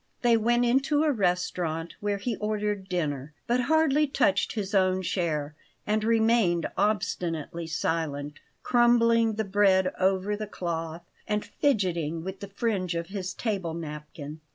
[0.23, 5.53] They went into a restaurant, where he ordered dinner, but hardly touched his own share,
[5.85, 12.95] and remained obstinately silent, crumbling the bread over the cloth, and fidgeting with the fringe
[12.95, 14.39] of his table napkin.